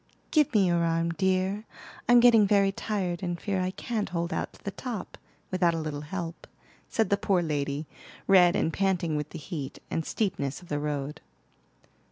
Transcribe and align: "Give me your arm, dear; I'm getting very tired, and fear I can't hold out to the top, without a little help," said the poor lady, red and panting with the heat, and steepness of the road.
"Give 0.31 0.51
me 0.55 0.65
your 0.65 0.83
arm, 0.83 1.11
dear; 1.11 1.65
I'm 2.09 2.21
getting 2.21 2.47
very 2.47 2.71
tired, 2.71 3.21
and 3.21 3.39
fear 3.39 3.61
I 3.61 3.69
can't 3.69 4.09
hold 4.09 4.33
out 4.33 4.51
to 4.53 4.63
the 4.63 4.71
top, 4.71 5.15
without 5.51 5.75
a 5.75 5.79
little 5.79 6.01
help," 6.01 6.47
said 6.89 7.11
the 7.11 7.17
poor 7.17 7.43
lady, 7.43 7.85
red 8.25 8.55
and 8.55 8.73
panting 8.73 9.15
with 9.15 9.29
the 9.29 9.37
heat, 9.37 9.77
and 9.91 10.03
steepness 10.03 10.59
of 10.59 10.69
the 10.69 10.79
road. 10.79 11.21